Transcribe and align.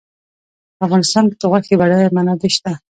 په 0.77 0.81
افغانستان 0.87 1.23
کې 1.29 1.35
د 1.41 1.43
غوښې 1.51 1.75
بډایه 1.79 2.09
منابع 2.15 2.49
شته. 2.55 2.71